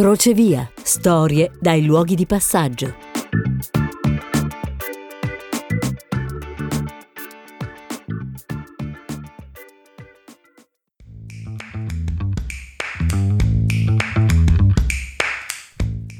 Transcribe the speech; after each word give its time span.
Crocevia. 0.00 0.66
Storie 0.82 1.50
dai 1.60 1.84
luoghi 1.84 2.14
di 2.14 2.24
passaggio. 2.24 3.09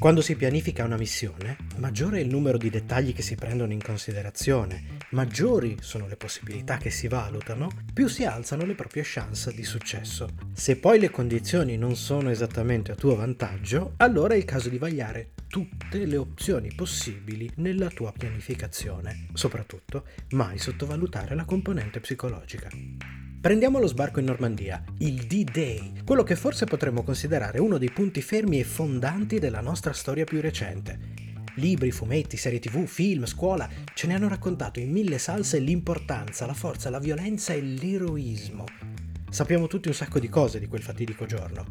Quando 0.01 0.21
si 0.21 0.35
pianifica 0.35 0.83
una 0.83 0.97
missione, 0.97 1.57
maggiore 1.77 2.17
è 2.17 2.21
il 2.21 2.27
numero 2.27 2.57
di 2.57 2.71
dettagli 2.71 3.13
che 3.13 3.21
si 3.21 3.35
prendono 3.35 3.71
in 3.71 3.83
considerazione, 3.83 4.97
maggiori 5.11 5.77
sono 5.79 6.07
le 6.07 6.15
possibilità 6.15 6.77
che 6.77 6.89
si 6.89 7.07
valutano, 7.07 7.69
più 7.93 8.07
si 8.07 8.25
alzano 8.25 8.65
le 8.65 8.73
proprie 8.73 9.03
chance 9.05 9.53
di 9.53 9.63
successo. 9.63 10.29
Se 10.53 10.77
poi 10.77 10.97
le 10.97 11.11
condizioni 11.11 11.77
non 11.77 11.95
sono 11.95 12.31
esattamente 12.31 12.91
a 12.91 12.95
tuo 12.95 13.15
vantaggio, 13.15 13.93
allora 13.97 14.33
è 14.33 14.37
il 14.37 14.45
caso 14.45 14.69
di 14.69 14.79
vagliare 14.79 15.33
tutte 15.47 16.03
le 16.07 16.17
opzioni 16.17 16.73
possibili 16.73 17.47
nella 17.57 17.89
tua 17.89 18.11
pianificazione. 18.11 19.27
Soprattutto, 19.33 20.07
mai 20.31 20.57
sottovalutare 20.57 21.35
la 21.35 21.45
componente 21.45 21.99
psicologica. 21.99 22.69
Prendiamo 23.41 23.79
lo 23.79 23.87
sbarco 23.87 24.19
in 24.19 24.25
Normandia, 24.25 24.83
il 24.99 25.25
D-Day, 25.25 26.03
quello 26.05 26.21
che 26.21 26.35
forse 26.35 26.65
potremmo 26.65 27.01
considerare 27.01 27.59
uno 27.59 27.79
dei 27.79 27.89
punti 27.89 28.21
fermi 28.21 28.59
e 28.59 28.63
fondanti 28.63 29.39
della 29.39 29.61
nostra 29.61 29.93
storia 29.93 30.25
più 30.25 30.39
recente. 30.41 30.99
Libri, 31.55 31.89
fumetti, 31.89 32.37
serie 32.37 32.59
tv, 32.59 32.85
film, 32.85 33.25
scuola 33.25 33.67
ce 33.95 34.05
ne 34.05 34.13
hanno 34.13 34.27
raccontato 34.27 34.79
in 34.79 34.91
mille 34.91 35.17
salse 35.17 35.57
l'importanza, 35.57 36.45
la 36.45 36.53
forza, 36.53 36.91
la 36.91 36.99
violenza 36.99 37.53
e 37.53 37.61
l'eroismo. 37.61 38.65
Sappiamo 39.31 39.65
tutti 39.65 39.87
un 39.87 39.95
sacco 39.95 40.19
di 40.19 40.29
cose 40.29 40.59
di 40.59 40.67
quel 40.67 40.83
fatidico 40.83 41.25
giorno, 41.25 41.65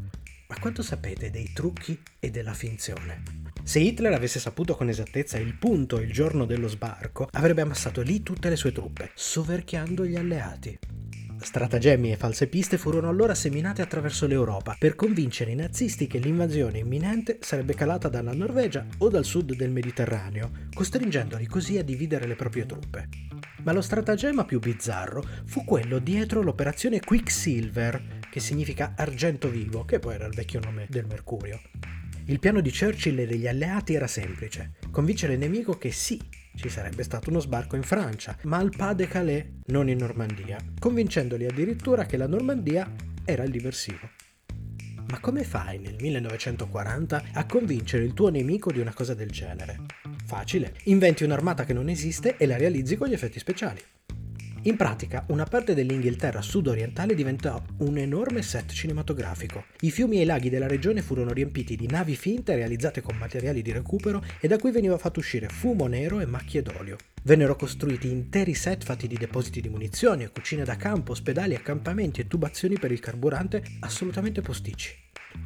ma 0.48 0.58
quanto 0.58 0.82
sapete 0.82 1.30
dei 1.30 1.52
trucchi 1.52 1.96
e 2.18 2.32
della 2.32 2.52
finzione? 2.52 3.22
Se 3.62 3.78
Hitler 3.78 4.12
avesse 4.12 4.40
saputo 4.40 4.74
con 4.74 4.88
esattezza 4.88 5.38
il 5.38 5.55
punto 5.55 6.00
e 6.00 6.02
il 6.02 6.12
giorno 6.12 6.46
dello 6.46 6.66
sbarco, 6.66 7.28
avrebbe 7.30 7.60
ammassato 7.60 8.02
lì 8.02 8.24
tutte 8.24 8.48
le 8.48 8.56
sue 8.56 8.72
truppe, 8.72 9.12
soverchiando 9.14 10.05
gli 10.05 10.16
alleati. 10.16 10.77
Stratagemmi 11.42 12.12
e 12.12 12.16
false 12.16 12.46
piste 12.48 12.77
furono 12.77 13.08
allora 13.08 13.34
seminate 13.34 13.83
attraverso 13.83 14.27
l'Europa 14.27 14.77
per 14.78 14.94
convincere 14.94 15.50
i 15.50 15.55
nazisti 15.55 16.06
che 16.06 16.19
l'invasione 16.19 16.78
imminente 16.78 17.38
sarebbe 17.41 17.74
calata 17.74 18.08
dalla 18.08 18.34
Norvegia 18.34 18.86
o 18.98 19.08
dal 19.08 19.24
sud 19.24 19.55
del 19.55 19.70
Mediterraneo, 19.70 20.50
costringendoli 20.72 21.46
così 21.46 21.78
a 21.78 21.83
dividere 21.83 22.27
le 22.27 22.36
proprie 22.36 22.66
truppe. 22.66 23.08
Ma 23.62 23.72
lo 23.72 23.80
stratagemma 23.80 24.44
più 24.44 24.58
bizzarro 24.58 25.24
fu 25.44 25.64
quello 25.64 25.98
dietro 25.98 26.42
l'operazione 26.42 27.00
Quicksilver, 27.00 28.18
che 28.30 28.41
significa 28.41 28.92
argento 28.96 29.48
vivo, 29.48 29.84
che 29.84 29.98
poi 29.98 30.14
era 30.14 30.27
il 30.27 30.34
vecchio 30.34 30.61
nome 30.61 30.86
del 30.88 31.06
mercurio. 31.06 31.61
Il 32.27 32.38
piano 32.38 32.61
di 32.61 32.70
Churchill 32.70 33.18
e 33.18 33.27
degli 33.27 33.48
alleati 33.48 33.95
era 33.95 34.07
semplice, 34.07 34.74
convincere 34.90 35.33
il 35.33 35.39
nemico 35.40 35.77
che 35.77 35.90
sì, 35.90 36.20
ci 36.60 36.68
sarebbe 36.68 37.02
stato 37.02 37.30
uno 37.30 37.40
sbarco 37.40 37.74
in 37.74 37.82
Francia, 37.82 38.36
ma 38.42 38.58
al 38.58 38.70
Pas 38.76 38.94
de 38.94 39.08
Calais, 39.08 39.44
non 39.66 39.88
in 39.88 39.96
Normandia, 39.96 40.58
convincendoli 40.78 41.46
addirittura 41.46 42.04
che 42.04 42.18
la 42.18 42.26
Normandia 42.26 42.86
era 43.24 43.44
il 43.44 43.50
diversivo. 43.50 44.10
Ma 45.08 45.18
come 45.20 45.42
fai 45.42 45.78
nel 45.78 45.96
1940 45.98 47.22
a 47.32 47.46
convincere 47.46 48.04
il 48.04 48.12
tuo 48.12 48.28
nemico 48.28 48.70
di 48.70 48.78
una 48.78 48.92
cosa 48.92 49.14
del 49.14 49.30
genere? 49.30 49.80
Facile, 50.26 50.74
inventi 50.84 51.24
un'armata 51.24 51.64
che 51.64 51.72
non 51.72 51.88
esiste 51.88 52.36
e 52.36 52.44
la 52.46 52.58
realizzi 52.58 52.96
con 52.96 53.08
gli 53.08 53.14
effetti 53.14 53.38
speciali. 53.38 53.80
In 54.64 54.76
pratica, 54.76 55.24
una 55.28 55.44
parte 55.44 55.72
dell'Inghilterra 55.72 56.42
sud-orientale 56.42 57.14
diventò 57.14 57.62
un 57.78 57.96
enorme 57.96 58.42
set 58.42 58.72
cinematografico. 58.72 59.64
I 59.80 59.90
fiumi 59.90 60.18
e 60.18 60.22
i 60.22 60.24
laghi 60.26 60.50
della 60.50 60.66
regione 60.66 61.00
furono 61.00 61.32
riempiti 61.32 61.76
di 61.76 61.86
navi 61.86 62.14
finte 62.14 62.54
realizzate 62.54 63.00
con 63.00 63.16
materiali 63.16 63.62
di 63.62 63.72
recupero 63.72 64.22
e 64.38 64.48
da 64.48 64.58
cui 64.58 64.70
veniva 64.70 64.98
fatto 64.98 65.20
uscire 65.20 65.48
fumo 65.48 65.86
nero 65.86 66.20
e 66.20 66.26
macchie 66.26 66.60
d'olio. 66.60 66.98
Vennero 67.22 67.56
costruiti 67.56 68.10
interi 68.10 68.52
set 68.52 68.84
fatti 68.84 69.06
di 69.06 69.16
depositi 69.16 69.62
di 69.62 69.70
munizioni, 69.70 70.28
cucine 70.30 70.62
da 70.62 70.77
campo, 70.77 71.12
ospedali, 71.12 71.54
accampamenti 71.54 72.20
e 72.20 72.27
tubazioni 72.27 72.78
per 72.78 72.92
il 72.92 73.00
carburante 73.00 73.62
assolutamente 73.80 74.42
posticci. 74.42 74.94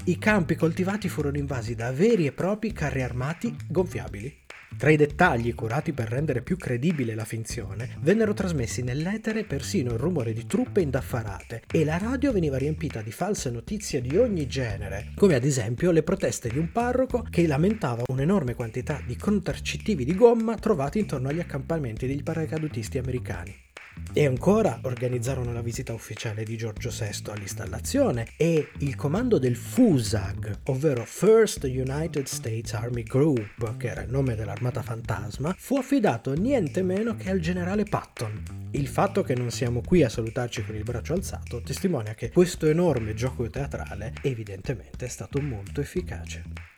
I 0.06 0.18
campi 0.18 0.56
coltivati 0.56 1.08
furono 1.08 1.36
invasi 1.36 1.76
da 1.76 1.92
veri 1.92 2.26
e 2.26 2.32
propri 2.32 2.72
carri 2.72 3.02
armati 3.02 3.54
gonfiabili. 3.68 4.42
Tra 4.76 4.90
i 4.90 4.96
dettagli 4.96 5.54
curati 5.54 5.92
per 5.92 6.08
rendere 6.08 6.42
più 6.42 6.56
credibile 6.56 7.14
la 7.14 7.24
finzione, 7.24 7.96
vennero 8.00 8.34
trasmessi 8.34 8.82
nell'etere 8.82 9.44
persino 9.44 9.92
il 9.92 9.98
rumore 9.98 10.32
di 10.32 10.46
truppe 10.46 10.80
indaffarate 10.80 11.62
e 11.70 11.84
la 11.84 11.96
radio 11.96 12.32
veniva 12.32 12.58
riempita 12.58 13.00
di 13.00 13.12
false 13.12 13.50
notizie 13.50 14.00
di 14.00 14.16
ogni 14.16 14.46
genere, 14.46 15.12
come 15.16 15.34
ad 15.34 15.44
esempio 15.44 15.90
le 15.90 16.02
proteste 16.02 16.48
di 16.48 16.58
un 16.58 16.70
parroco 16.72 17.24
che 17.30 17.46
lamentava 17.46 18.02
un'enorme 18.08 18.54
quantità 18.54 19.00
di 19.06 19.16
contraccettivi 19.16 20.04
di 20.04 20.14
gomma 20.14 20.56
trovati 20.56 20.98
intorno 20.98 21.28
agli 21.28 21.40
accampamenti 21.40 22.06
degli 22.06 22.22
paracadutisti 22.22 22.98
americani. 22.98 23.63
E 24.12 24.26
ancora 24.26 24.78
organizzarono 24.82 25.52
la 25.52 25.60
visita 25.60 25.92
ufficiale 25.92 26.44
di 26.44 26.56
Giorgio 26.56 26.90
VI 26.90 27.30
all'installazione 27.30 28.28
e 28.36 28.70
il 28.78 28.94
comando 28.94 29.38
del 29.38 29.56
FUSAG, 29.56 30.60
ovvero 30.66 31.04
First 31.04 31.64
United 31.64 32.26
States 32.26 32.72
Army 32.74 33.02
Group, 33.02 33.76
che 33.76 33.88
era 33.88 34.02
il 34.02 34.10
nome 34.10 34.36
dell'armata 34.36 34.82
fantasma, 34.82 35.54
fu 35.58 35.76
affidato 35.76 36.32
niente 36.34 36.82
meno 36.82 37.16
che 37.16 37.30
al 37.30 37.40
generale 37.40 37.84
Patton. 37.84 38.42
Il 38.70 38.86
fatto 38.86 39.22
che 39.22 39.34
non 39.34 39.50
siamo 39.50 39.80
qui 39.80 40.02
a 40.02 40.08
salutarci 40.08 40.64
con 40.64 40.76
il 40.76 40.82
braccio 40.84 41.14
alzato 41.14 41.60
testimonia 41.60 42.14
che 42.14 42.30
questo 42.30 42.66
enorme 42.66 43.14
gioco 43.14 43.48
teatrale 43.48 44.12
evidentemente 44.22 45.06
è 45.06 45.08
stato 45.08 45.40
molto 45.40 45.80
efficace. 45.80 46.73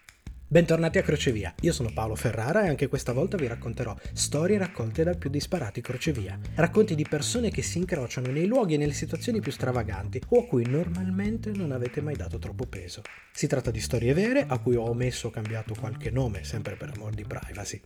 Bentornati 0.49 0.99
a 0.99 1.03
Crocevia, 1.03 1.53
io 1.62 1.73
sono 1.73 1.91
Paolo 1.93 2.15
Ferrara 2.15 2.65
e 2.65 2.69
anche 2.69 2.87
questa 2.87 3.12
volta 3.12 3.37
vi 3.37 3.49
racconterò 3.49 3.97
storie 4.12 4.57
raccolte 4.57 5.03
dal 5.03 5.19
più 5.19 5.29
disparati 5.29 5.81
crocevia. 5.81 6.39
Racconti 6.55 6.95
di 6.95 7.05
persone 7.05 7.51
che 7.51 7.62
si 7.62 7.79
incrociano 7.79 8.31
nei 8.31 8.47
luoghi 8.47 8.75
e 8.75 8.77
nelle 8.77 8.93
situazioni 8.93 9.41
più 9.41 9.51
stravaganti 9.51 10.23
o 10.29 10.43
a 10.43 10.47
cui 10.47 10.65
normalmente 10.65 11.51
non 11.51 11.73
avete 11.73 12.01
mai 12.01 12.15
dato 12.15 12.39
troppo 12.39 12.65
peso. 12.65 13.03
Si 13.33 13.49
tratta 13.49 13.73
di 13.73 13.81
storie 13.81 14.15
vere 14.15 14.45
a 14.47 14.61
cui 14.61 14.77
ho 14.77 14.89
omesso 14.89 15.27
o 15.27 15.31
cambiato 15.31 15.75
qualche 15.75 16.11
nome, 16.12 16.45
sempre 16.45 16.77
per 16.77 16.93
amor 16.95 17.13
di 17.13 17.25
privacy. 17.25 17.81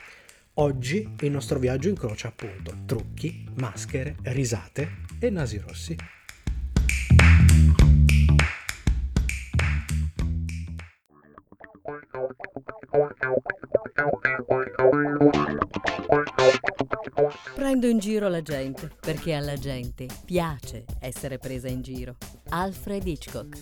Oggi 0.55 1.15
il 1.21 1.31
nostro 1.31 1.59
viaggio 1.59 1.89
incrocia 1.89 2.29
appunto 2.29 2.81
trucchi, 2.85 3.49
maschere, 3.55 4.17
risate 4.25 4.97
e 5.19 5.31
nasi 5.31 5.57
rossi. 5.57 5.97
Prendo 17.55 17.87
in 17.87 17.99
giro 17.99 18.29
la 18.29 18.43
gente 18.43 18.91
perché 19.01 19.35
alla 19.35 19.57
gente 19.57 20.07
piace 20.25 20.85
essere 20.99 21.39
presa 21.39 21.69
in 21.69 21.81
giro. 21.83 22.17
Alfred 22.51 23.07
Hitchcock. 23.07 23.59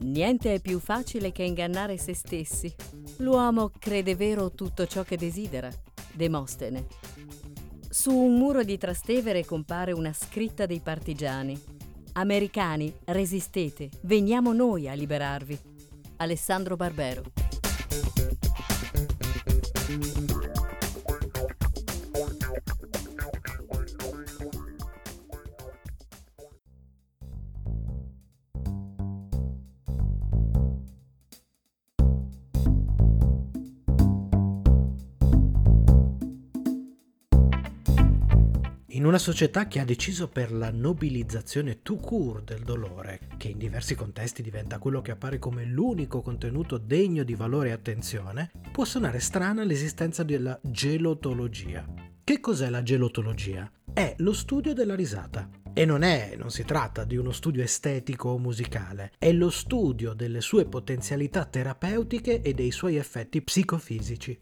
Niente 0.00 0.54
è 0.54 0.60
più 0.60 0.78
facile 0.78 1.32
che 1.32 1.42
ingannare 1.42 1.96
se 1.96 2.14
stessi. 2.14 2.72
L'uomo 3.18 3.70
crede 3.78 4.14
vero 4.14 4.50
tutto 4.52 4.86
ciò 4.86 5.02
che 5.02 5.16
desidera. 5.16 5.70
Demostene. 6.12 6.86
Su 7.88 8.14
un 8.14 8.36
muro 8.36 8.62
di 8.62 8.76
Trastevere 8.76 9.44
compare 9.44 9.92
una 9.92 10.12
scritta 10.12 10.66
dei 10.66 10.80
partigiani. 10.80 11.60
Americani, 12.12 12.94
resistete, 13.06 13.88
veniamo 14.02 14.52
noi 14.52 14.88
a 14.88 14.94
liberarvi. 14.94 15.58
Alessandro 16.16 16.76
Barbero. 16.76 17.47
Una 39.08 39.18
società 39.18 39.66
che 39.68 39.80
ha 39.80 39.86
deciso 39.86 40.28
per 40.28 40.52
la 40.52 40.70
nobilizzazione 40.70 41.80
tout 41.80 42.04
court 42.04 42.44
del 42.44 42.62
dolore, 42.62 43.20
che 43.38 43.48
in 43.48 43.56
diversi 43.56 43.94
contesti 43.94 44.42
diventa 44.42 44.78
quello 44.78 45.00
che 45.00 45.12
appare 45.12 45.38
come 45.38 45.64
l'unico 45.64 46.20
contenuto 46.20 46.76
degno 46.76 47.22
di 47.22 47.34
valore 47.34 47.70
e 47.70 47.72
attenzione, 47.72 48.50
può 48.70 48.84
suonare 48.84 49.18
strana 49.18 49.64
l'esistenza 49.64 50.22
della 50.24 50.58
gelotologia. 50.62 51.86
Che 52.22 52.40
cos'è 52.40 52.68
la 52.68 52.82
gelotologia? 52.82 53.70
È 53.90 54.14
lo 54.18 54.34
studio 54.34 54.74
della 54.74 54.94
risata. 54.94 55.48
E 55.72 55.86
non 55.86 56.02
è, 56.02 56.34
non 56.36 56.50
si 56.50 56.64
tratta 56.64 57.04
di 57.04 57.16
uno 57.16 57.32
studio 57.32 57.62
estetico 57.62 58.28
o 58.28 58.38
musicale, 58.38 59.12
è 59.16 59.32
lo 59.32 59.48
studio 59.48 60.12
delle 60.12 60.42
sue 60.42 60.66
potenzialità 60.66 61.46
terapeutiche 61.46 62.42
e 62.42 62.52
dei 62.52 62.70
suoi 62.70 62.96
effetti 62.96 63.40
psicofisici. 63.40 64.38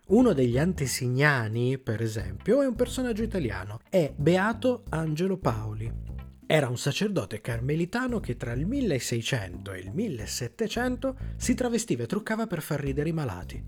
Uno 0.06 0.32
degli 0.32 0.59
antesignani, 0.59 1.79
per 1.79 2.03
esempio, 2.03 2.61
è 2.61 2.67
un 2.67 2.75
personaggio 2.75 3.23
italiano, 3.23 3.79
è 3.88 4.12
Beato 4.17 4.82
Angelo 4.88 5.37
Paoli, 5.37 6.14
era 6.46 6.69
un 6.69 6.76
sacerdote 6.76 7.41
carmelitano 7.41 8.20
che 8.20 8.37
tra 8.37 8.52
il 8.52 8.67
1600 8.67 9.73
e 9.73 9.79
il 9.79 9.93
1700 9.93 11.17
si 11.37 11.55
travestiva 11.55 12.02
e 12.02 12.06
truccava 12.06 12.46
per 12.46 12.61
far 12.61 12.81
ridere 12.81 13.08
i 13.08 13.12
malati. 13.12 13.64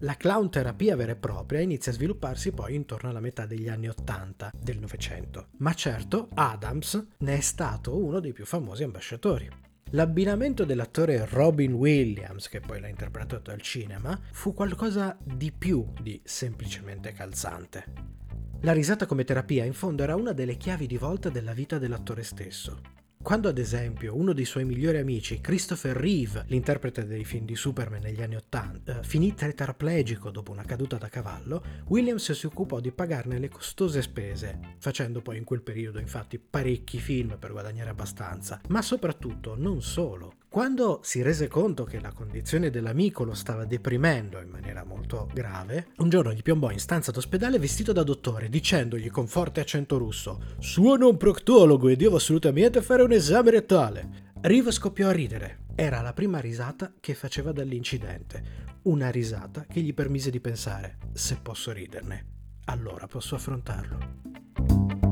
La 0.00 0.16
clown 0.16 0.50
terapia 0.50 0.96
vera 0.96 1.12
e 1.12 1.16
propria 1.16 1.60
inizia 1.60 1.92
a 1.92 1.94
svilupparsi 1.94 2.52
poi 2.52 2.74
intorno 2.74 3.10
alla 3.10 3.20
metà 3.20 3.46
degli 3.46 3.68
anni 3.68 3.88
80 3.88 4.52
del 4.56 4.78
Novecento. 4.78 5.48
Ma 5.58 5.74
certo, 5.74 6.28
Adams 6.34 7.06
ne 7.18 7.36
è 7.36 7.40
stato 7.40 7.96
uno 7.96 8.18
dei 8.18 8.32
più 8.32 8.44
famosi 8.44 8.82
ambasciatori. 8.82 9.48
L'abbinamento 9.90 10.64
dell'attore 10.64 11.26
Robin 11.28 11.74
Williams, 11.74 12.48
che 12.48 12.60
poi 12.60 12.80
l'ha 12.80 12.88
interpretato 12.88 13.50
al 13.50 13.60
cinema, 13.60 14.18
fu 14.32 14.54
qualcosa 14.54 15.16
di 15.22 15.52
più 15.52 15.86
di 16.00 16.20
semplicemente 16.24 17.12
calzante. 17.12 18.20
La 18.64 18.72
risata 18.72 19.06
come 19.06 19.24
terapia 19.24 19.64
in 19.64 19.72
fondo 19.72 20.04
era 20.04 20.14
una 20.14 20.30
delle 20.32 20.56
chiavi 20.56 20.86
di 20.86 20.96
volta 20.96 21.28
della 21.30 21.52
vita 21.52 21.78
dell'attore 21.78 22.22
stesso. 22.22 22.80
Quando 23.20 23.48
ad 23.48 23.58
esempio 23.58 24.16
uno 24.16 24.32
dei 24.32 24.44
suoi 24.44 24.64
migliori 24.64 24.98
amici, 24.98 25.40
Christopher 25.40 25.96
Reeve, 25.96 26.44
l'interprete 26.46 27.04
dei 27.04 27.24
film 27.24 27.44
di 27.44 27.56
Superman 27.56 28.02
negli 28.02 28.22
anni 28.22 28.36
Ottanta, 28.36 29.00
eh, 29.00 29.02
finì 29.02 29.34
tetraplegico 29.34 30.30
dopo 30.30 30.52
una 30.52 30.62
caduta 30.62 30.96
da 30.96 31.08
cavallo, 31.08 31.64
Williams 31.88 32.30
si 32.30 32.46
occupò 32.46 32.78
di 32.78 32.92
pagarne 32.92 33.40
le 33.40 33.48
costose 33.48 34.00
spese, 34.00 34.76
facendo 34.78 35.22
poi 35.22 35.38
in 35.38 35.44
quel 35.44 35.62
periodo 35.62 35.98
infatti 35.98 36.38
parecchi 36.38 37.00
film 37.00 37.38
per 37.40 37.50
guadagnare 37.50 37.90
abbastanza, 37.90 38.60
ma 38.68 38.80
soprattutto 38.80 39.56
non 39.56 39.82
solo. 39.82 40.34
Quando 40.52 41.00
si 41.02 41.22
rese 41.22 41.48
conto 41.48 41.84
che 41.84 41.98
la 41.98 42.12
condizione 42.12 42.68
dell'amico 42.68 43.24
lo 43.24 43.32
stava 43.32 43.64
deprimendo 43.64 44.38
in 44.38 44.50
maniera 44.50 44.84
molto 44.84 45.30
grave, 45.32 45.86
un 45.96 46.10
giorno 46.10 46.30
gli 46.34 46.42
piombò 46.42 46.70
in 46.70 46.78
stanza 46.78 47.10
d'ospedale 47.10 47.58
vestito 47.58 47.94
da 47.94 48.02
dottore, 48.02 48.50
dicendogli 48.50 49.10
con 49.10 49.26
forte 49.26 49.60
accento 49.60 49.96
russo: 49.96 50.42
Sono 50.58 51.08
un 51.08 51.16
proctologo 51.16 51.88
e 51.88 51.96
devo 51.96 52.16
assolutamente 52.16 52.82
fare 52.82 53.02
un 53.02 53.12
esame 53.12 53.50
rettale. 53.50 54.32
Riva 54.42 54.70
scoppiò 54.70 55.08
a 55.08 55.12
ridere. 55.12 55.60
Era 55.74 56.02
la 56.02 56.12
prima 56.12 56.38
risata 56.38 56.92
che 57.00 57.14
faceva 57.14 57.50
dall'incidente. 57.52 58.44
Una 58.82 59.10
risata 59.10 59.64
che 59.66 59.80
gli 59.80 59.94
permise 59.94 60.28
di 60.28 60.40
pensare: 60.40 60.98
se 61.14 61.38
posso 61.40 61.72
riderne, 61.72 62.26
allora 62.66 63.06
posso 63.06 63.36
affrontarlo. 63.36 65.11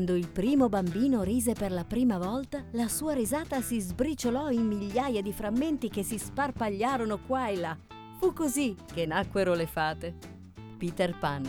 Quando 0.00 0.16
il 0.16 0.30
primo 0.30 0.70
bambino 0.70 1.22
rise 1.22 1.52
per 1.52 1.70
la 1.70 1.84
prima 1.84 2.16
volta, 2.16 2.64
la 2.70 2.88
sua 2.88 3.12
risata 3.12 3.60
si 3.60 3.78
sbriciolò 3.80 4.48
in 4.48 4.66
migliaia 4.66 5.20
di 5.20 5.30
frammenti 5.30 5.90
che 5.90 6.02
si 6.02 6.16
sparpagliarono 6.16 7.18
qua 7.26 7.48
e 7.48 7.56
là. 7.56 7.76
Fu 8.18 8.32
così 8.32 8.74
che 8.94 9.04
nacquero 9.04 9.52
le 9.52 9.66
fate. 9.66 10.16
Peter 10.78 11.18
Pan. 11.18 11.46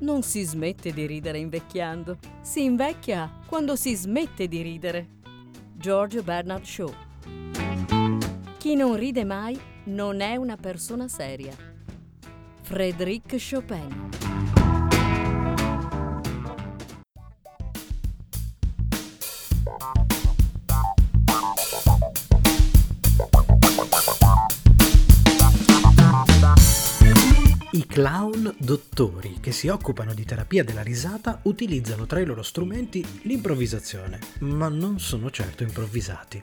Non 0.00 0.22
si 0.22 0.42
smette 0.42 0.92
di 0.92 1.06
ridere 1.06 1.38
invecchiando, 1.38 2.18
si 2.42 2.64
invecchia 2.64 3.32
quando 3.46 3.74
si 3.74 3.94
smette 3.94 4.46
di 4.46 4.60
ridere. 4.60 5.08
George 5.72 6.22
Bernard 6.22 6.64
Shaw. 6.64 6.92
Chi 8.58 8.74
non 8.74 8.94
ride 8.94 9.24
mai 9.24 9.58
non 9.84 10.20
è 10.20 10.36
una 10.36 10.56
persona 10.56 11.08
seria. 11.08 11.56
Frédéric 12.60 13.36
Chopin. 13.38 14.27
Clown 27.98 28.54
dottori 28.58 29.38
che 29.40 29.50
si 29.50 29.66
occupano 29.66 30.14
di 30.14 30.24
terapia 30.24 30.62
della 30.62 30.82
risata 30.82 31.40
utilizzano 31.42 32.06
tra 32.06 32.20
i 32.20 32.24
loro 32.24 32.44
strumenti 32.44 33.04
l'improvvisazione, 33.22 34.20
ma 34.42 34.68
non 34.68 35.00
sono 35.00 35.32
certo 35.32 35.64
improvvisati. 35.64 36.40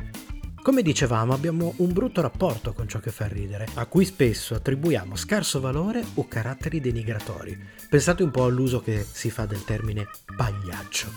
Come 0.62 0.82
dicevamo, 0.82 1.32
abbiamo 1.32 1.74
un 1.78 1.94
brutto 1.94 2.20
rapporto 2.20 2.74
con 2.74 2.90
ciò 2.90 3.00
che 3.00 3.10
fa 3.10 3.28
ridere, 3.28 3.70
a 3.76 3.86
cui 3.86 4.04
spesso 4.04 4.54
attribuiamo 4.54 5.16
scarso 5.16 5.62
valore 5.62 6.04
o 6.16 6.28
caratteri 6.28 6.82
denigratori. 6.82 7.58
Pensate 7.90 8.22
un 8.22 8.32
po' 8.32 8.44
all'uso 8.44 8.82
che 8.82 9.06
si 9.10 9.30
fa 9.30 9.46
del 9.46 9.64
termine 9.64 10.10
pagliaccio. 10.36 11.08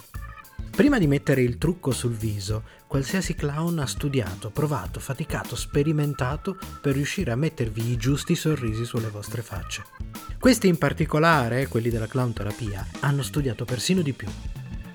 Prima 0.71 1.01
di 1.01 1.09
mettere 1.09 1.43
il 1.43 1.59
trucco 1.59 1.91
sul 1.91 2.15
viso, 2.15 2.63
qualsiasi 2.89 3.35
clown 3.35 3.79
ha 3.79 3.87
studiato, 3.87 4.51
provato, 4.51 4.99
faticato, 4.99 5.55
sperimentato 5.55 6.59
per 6.81 6.95
riuscire 6.95 7.31
a 7.31 7.37
mettervi 7.37 7.91
i 7.91 7.97
giusti 7.97 8.35
sorrisi 8.35 8.85
sulle 8.85 9.11
vostre 9.11 9.43
facce. 9.43 9.85
Questi 10.41 10.67
in 10.67 10.79
particolare, 10.79 11.69
quelli 11.69 11.91
della 11.91 12.07
clown 12.07 12.33
terapia, 12.33 12.85
hanno 13.01 13.23
studiato 13.23 13.65
persino 13.65 14.01
di 14.01 14.15
più. 14.15 14.29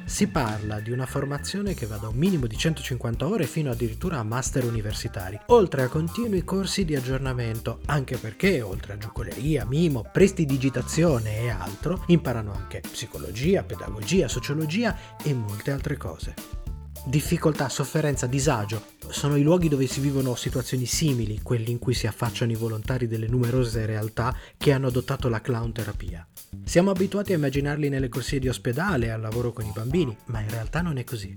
Si 0.05 0.27
parla 0.27 0.79
di 0.79 0.91
una 0.91 1.05
formazione 1.05 1.73
che 1.73 1.85
va 1.85 1.95
da 1.97 2.07
un 2.07 2.15
minimo 2.15 2.45
di 2.45 2.57
150 2.57 3.27
ore 3.27 3.45
fino 3.45 3.71
addirittura 3.71 4.17
a 4.17 4.23
master 4.23 4.65
universitari, 4.65 5.39
oltre 5.47 5.83
a 5.83 5.88
continui 5.88 6.43
corsi 6.43 6.85
di 6.85 6.95
aggiornamento, 6.95 7.79
anche 7.85 8.17
perché 8.17 8.62
oltre 8.62 8.93
a 8.93 8.97
giocoleria, 8.97 9.65
mimo, 9.65 10.03
prestidigitazione 10.12 11.41
e 11.41 11.50
altro, 11.50 12.03
imparano 12.07 12.53
anche 12.53 12.81
psicologia, 12.81 13.63
pedagogia, 13.63 14.27
sociologia 14.27 14.97
e 15.23 15.33
molte 15.33 15.71
altre 15.71 15.95
cose. 15.95 16.62
Difficoltà, 17.05 17.67
sofferenza, 17.67 18.27
disagio 18.27 18.91
sono 19.10 19.36
i 19.36 19.43
luoghi 19.43 19.67
dove 19.67 19.88
si 19.88 20.00
vivono 20.00 20.36
situazioni 20.36 20.86
simili, 20.86 21.41
quelli 21.41 21.69
in 21.69 21.77
cui 21.77 21.93
si 21.93 22.07
affacciano 22.07 22.53
i 22.53 22.55
volontari 22.55 23.07
delle 23.07 23.27
numerose 23.27 23.86
realtà 23.86 24.36
che 24.57 24.72
hanno 24.72 24.88
adottato 24.88 25.27
la 25.27 25.41
clown 25.41 25.74
terapia. 25.74 26.25
Siamo 26.63 26.91
abituati 26.91 27.33
a 27.33 27.36
immaginarli 27.36 27.89
nelle 27.89 28.07
corsie 28.07 28.39
di 28.39 28.48
ospedale, 28.48 29.12
al 29.12 29.19
lavoro 29.19 29.51
con 29.51 29.65
i 29.65 29.72
bambini, 29.74 30.15
ma 30.27 30.39
in 30.39 30.50
realtà 30.50 30.81
non 30.81 30.98
è 30.98 31.03
così. 31.03 31.33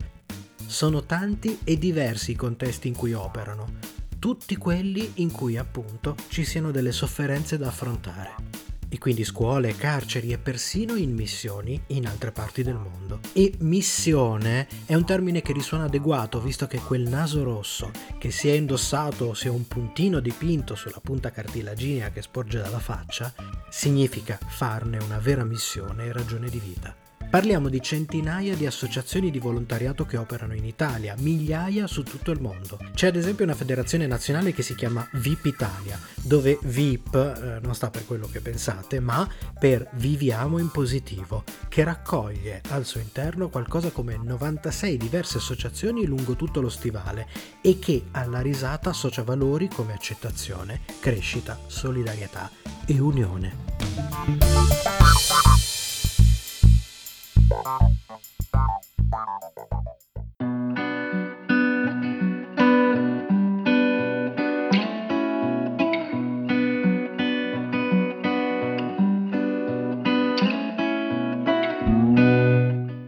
Sono 0.65 1.05
tanti 1.05 1.59
e 1.65 1.77
diversi 1.77 2.31
i 2.31 2.37
contesti 2.37 2.87
in 2.87 2.95
cui 2.95 3.13
operano, 3.13 3.75
tutti 4.21 4.57
quelli 4.57 5.15
in 5.15 5.33
cui 5.33 5.57
appunto 5.57 6.15
ci 6.29 6.45
siano 6.45 6.71
delle 6.71 6.93
sofferenze 6.93 7.59
da 7.59 7.67
affrontare 7.67 8.66
e 8.89 8.99
quindi 8.99 9.25
scuole, 9.25 9.75
carceri 9.77 10.33
e 10.33 10.39
persino 10.39 10.95
in 10.95 11.15
missioni 11.15 11.81
in 11.89 12.07
altre 12.07 12.33
parti 12.33 12.63
del 12.63 12.75
mondo. 12.75 13.21
E 13.33 13.55
missione 13.59 14.67
è 14.87 14.95
un 14.95 15.05
termine 15.05 15.43
che 15.43 15.53
risuona 15.53 15.85
adeguato 15.85 16.41
visto 16.41 16.67
che 16.67 16.79
quel 16.79 17.09
naso 17.09 17.43
rosso 17.43 17.91
che 18.19 18.31
si 18.31 18.49
è 18.49 18.53
indossato 18.53 19.35
sia 19.35 19.53
un 19.53 19.67
puntino 19.67 20.21
dipinto 20.21 20.75
sulla 20.75 21.01
punta 21.03 21.31
cartilaginea 21.31 22.11
che 22.11 22.23
sporge 22.23 22.59
dalla 22.59 22.81
faccia 22.81 23.33
significa 23.71 24.39
farne 24.47 24.99
una 24.99 25.19
vera 25.19 25.45
missione 25.45 26.07
e 26.07 26.13
ragione 26.13 26.49
di 26.49 26.59
vita. 26.59 27.06
Parliamo 27.29 27.69
di 27.69 27.83
centinaia 27.83 28.55
di 28.55 28.67
associazioni 28.67 29.31
di 29.31 29.41
volontariato 29.41 30.07
che 30.07 30.17
operano 30.17 30.55
in 30.55 30.65
Italia, 30.65 31.15
migliaia 31.19 31.87
su 31.87 32.03
tutto 32.03 32.31
il 32.31 32.41
mondo. 32.41 32.79
C'è 32.95 33.09
ad 33.09 33.17
esempio 33.17 33.45
una 33.45 33.55
federazione 33.55 34.07
nazionale 34.07 34.53
che 34.53 34.63
si 34.63 34.75
chiama 34.75 35.07
VIP 35.15 35.47
Italia, 35.47 35.99
dove 36.23 36.59
VIP 36.63 37.15
eh, 37.15 37.59
non 37.63 37.75
sta 37.75 37.91
per 37.91 38.07
quello 38.07 38.29
che 38.29 38.41
pensate, 38.41 39.01
ma 39.01 39.29
per 39.59 39.89
Viviamo 39.95 40.59
in 40.59 40.71
Positivo, 40.71 41.43
che 41.69 41.83
raccoglie 41.85 42.63
al 42.69 42.85
suo 42.85 43.01
interno 43.01 43.49
qualcosa 43.49 43.91
come 43.91 44.17
96 44.17 44.97
diverse 44.97 45.39
associazioni 45.39 46.07
lungo 46.07 46.37
tutto 46.37 46.61
lo 46.61 46.69
stivale 46.69 47.27
e 47.61 47.79
che 47.79 48.05
alla 48.13 48.41
risata 48.41 48.91
associa 48.91 49.25
valori 49.25 49.69
come 49.69 49.93
accettazione, 49.93 50.81
crescita, 51.01 51.59
solidarietà 51.67 52.51
e 52.87 52.99
unione. 53.01 54.57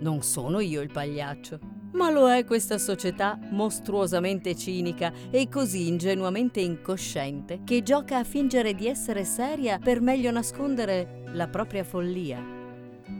Non 0.00 0.23
sono 0.23 0.61
io 0.61 0.83
il 0.83 0.90
pagliaccio, 0.92 1.59
ma 1.95 2.11
lo 2.11 2.30
è 2.30 2.45
questa 2.45 2.78
società 2.78 3.37
mostruosamente 3.50 4.54
cinica 4.54 5.12
e 5.33 5.49
così 5.49 5.88
ingenuamente 5.88 6.61
incosciente 6.61 7.62
che 7.64 7.83
gioca 7.83 8.18
a 8.18 8.25
fingere 8.25 8.75
di 8.75 8.87
essere 8.87 9.25
seria 9.25 9.80
per 9.80 10.00
meglio 10.00 10.30
nascondere 10.30 11.25
la 11.33 11.49
propria 11.49 11.83
follia. 11.83 12.58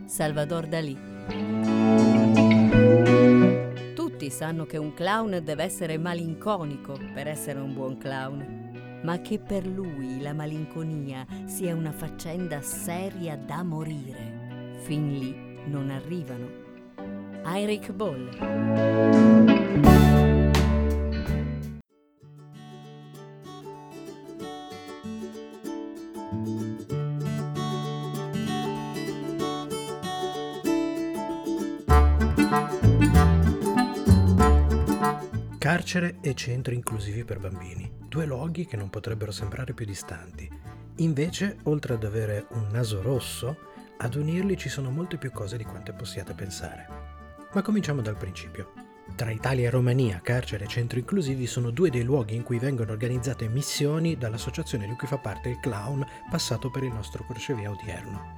Salvador 0.09 0.67
Dalì. 0.67 0.97
Tutti 3.95 4.31
sanno 4.31 4.65
che 4.65 4.79
un 4.79 4.95
clown 4.95 5.43
deve 5.45 5.65
essere 5.65 5.99
malinconico 5.99 6.99
per 7.13 7.29
essere 7.29 7.61
un 7.61 7.75
buon 7.75 7.99
clown, 7.99 9.01
ma 9.03 9.21
che 9.21 9.39
per 9.39 9.67
lui 9.67 10.23
la 10.23 10.33
malinconia 10.33 11.27
sia 11.45 11.75
una 11.75 11.93
faccenda 11.93 12.63
seria 12.63 13.37
da 13.37 13.63
morire. 13.63 14.77
Fin 14.85 15.13
lì 15.13 15.37
non 15.67 15.91
arrivano. 15.91 16.49
Heinrich 17.45 17.93
Boll. 17.93 18.31
Carcere 35.89 36.19
e 36.21 36.35
centri 36.35 36.75
inclusivi 36.75 37.25
per 37.25 37.39
bambini, 37.39 37.91
due 38.07 38.27
luoghi 38.27 38.67
che 38.67 38.77
non 38.77 38.91
potrebbero 38.91 39.33
sembrare 39.33 39.73
più 39.73 39.87
distanti. 39.87 40.47
Invece, 40.97 41.57
oltre 41.63 41.95
ad 41.95 42.05
avere 42.05 42.45
un 42.51 42.67
naso 42.71 43.01
rosso, 43.01 43.57
ad 43.97 44.15
unirli 44.15 44.59
ci 44.59 44.69
sono 44.69 44.91
molte 44.91 45.17
più 45.17 45.33
cose 45.33 45.57
di 45.57 45.65
quante 45.65 45.95
possiate 45.95 46.35
pensare. 46.35 46.87
Ma 47.55 47.63
cominciamo 47.63 48.03
dal 48.03 48.19
principio. 48.19 48.75
Tra 49.17 49.31
Italia 49.31 49.69
e 49.69 49.71
Romania, 49.71 50.21
carcere 50.23 50.67
e 50.67 50.69
centri 50.69 50.99
inclusivi 50.99 51.47
sono 51.47 51.71
due 51.71 51.89
dei 51.89 52.03
luoghi 52.03 52.35
in 52.35 52.43
cui 52.43 52.59
vengono 52.59 52.93
organizzate 52.93 53.49
missioni 53.49 54.19
dall'associazione 54.19 54.87
di 54.87 54.93
cui 54.93 55.09
fa 55.09 55.17
parte 55.17 55.49
il 55.49 55.59
clown 55.59 56.07
passato 56.31 56.71
per 56.71 56.83
il 56.83 56.93
nostro 56.93 57.25
crocevia 57.25 57.71
odierno. 57.71 58.38